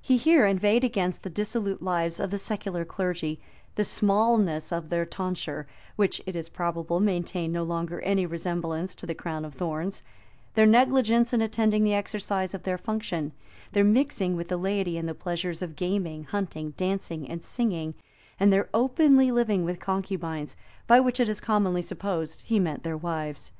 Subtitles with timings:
[0.00, 3.40] He here inveighed against the dissolute lives of the secular clergy;
[3.74, 5.66] the smallness of their tonsure,
[5.96, 10.04] which, it is probable, maintained no longer any resemblance to the crown of thorns;
[10.54, 13.32] their negligence in attending the exercise of their function;
[13.72, 17.94] their mixing with the laity in the pleasures of gaming, hunting, dancing, and singing;
[18.38, 20.54] and their openly living with concubines,
[20.86, 23.50] by which it is commonly supposed he meant their wives.